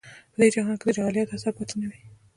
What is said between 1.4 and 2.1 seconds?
پاتې نه وي.